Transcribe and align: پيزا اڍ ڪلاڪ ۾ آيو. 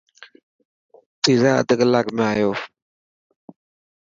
پيزا 1.21 1.51
اڍ 1.59 1.69
ڪلاڪ 1.79 2.07
۾ 2.17 2.25
آيو. 2.35 2.51